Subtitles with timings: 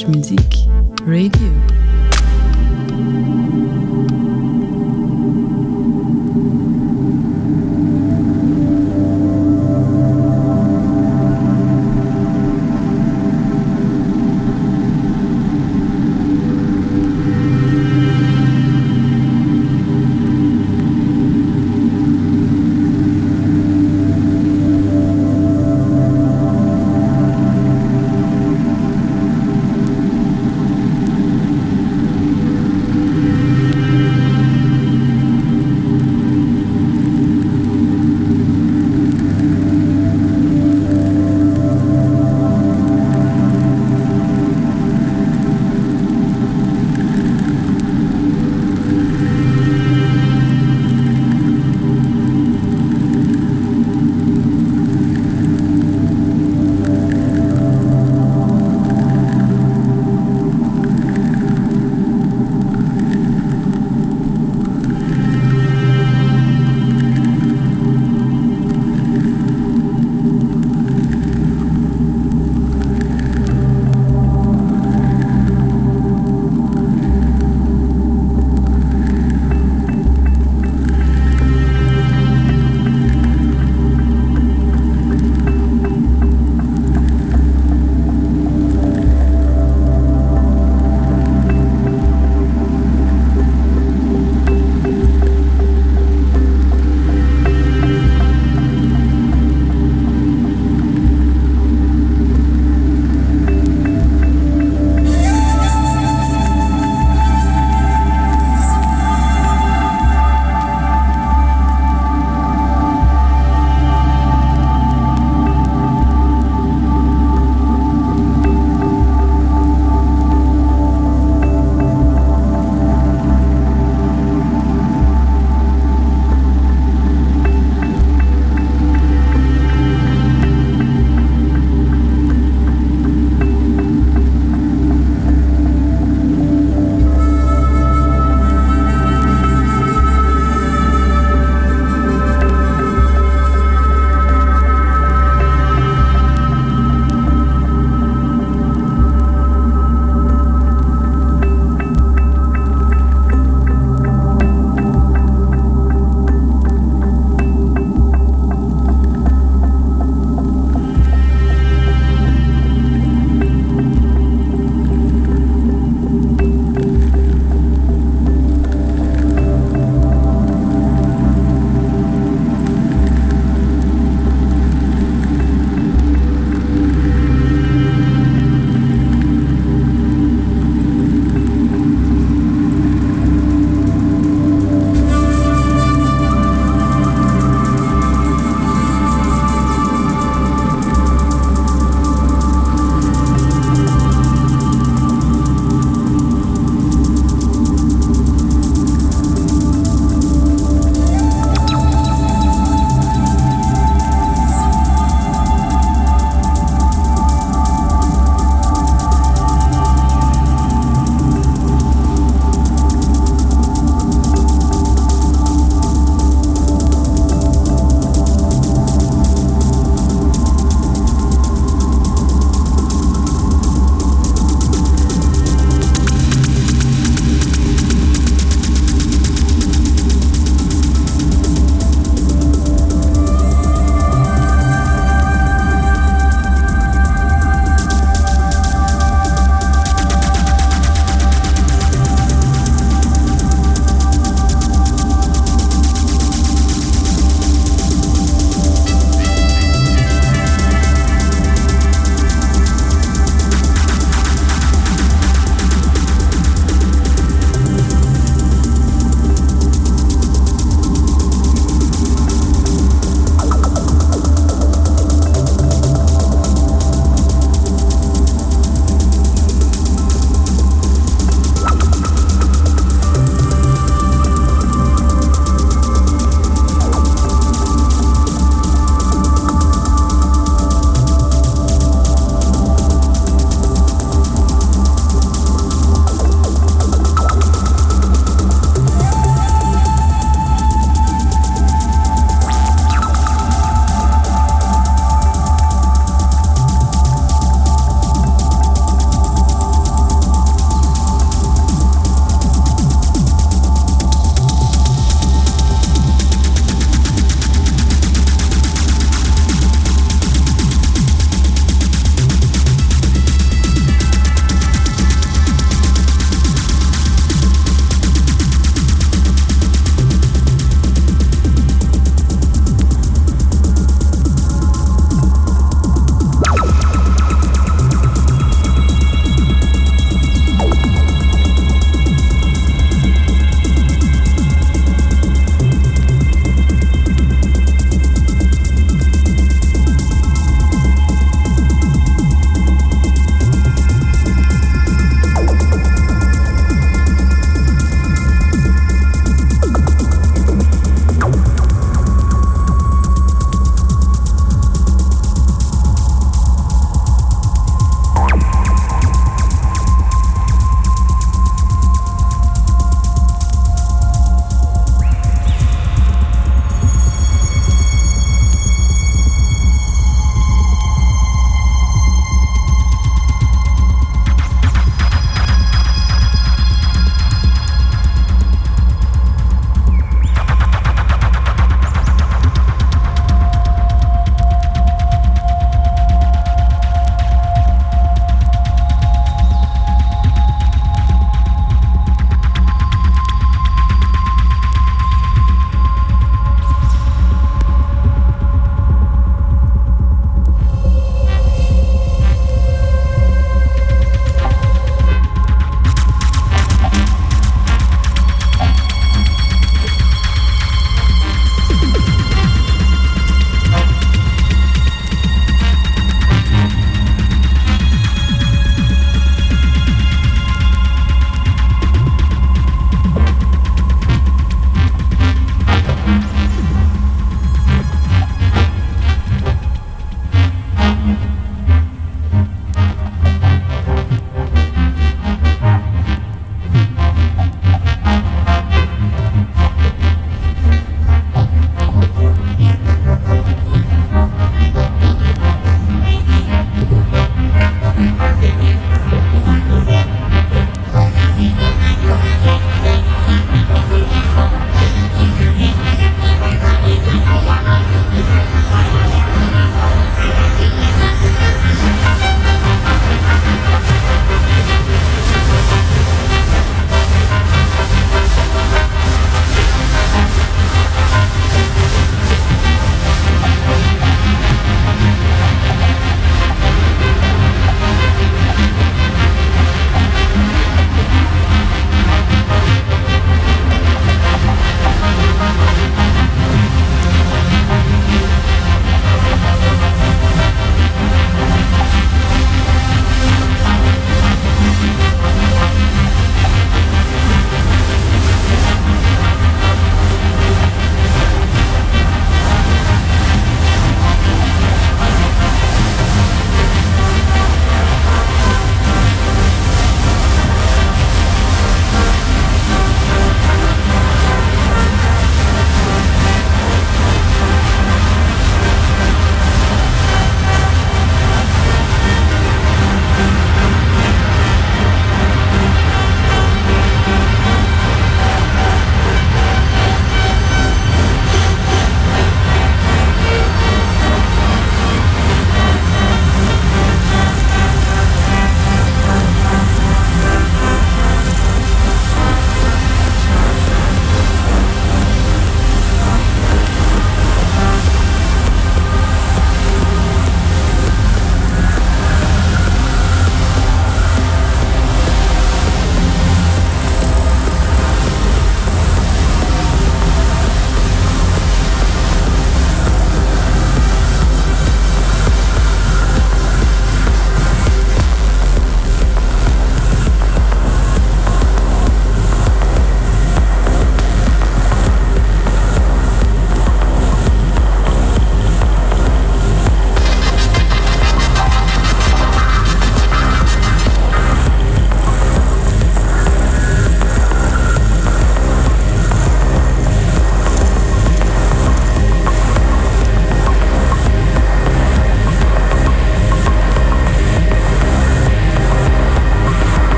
[0.00, 0.49] Moustache Musique